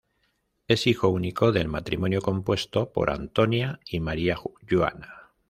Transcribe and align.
Es 0.67 0.87
hijo 0.87 1.09
único 1.09 1.51
del 1.51 1.67
matrimonio 1.67 2.23
compuesto 2.23 2.91
por 2.91 3.11
Antonio 3.11 3.77
y 3.85 3.99
María 3.99 4.35
Joana. 4.35 5.29